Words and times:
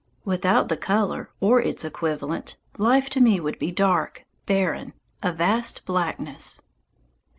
Without 0.25 0.67
the 0.67 0.77
colour 0.77 1.29
or 1.39 1.61
its 1.61 1.85
equivalent, 1.85 2.57
life 2.79 3.07
to 3.11 3.21
me 3.21 3.39
would 3.39 3.59
be 3.59 3.71
dark, 3.71 4.25
barren, 4.47 4.93
a 5.21 5.31
vast 5.31 5.85
blackness. 5.85 6.63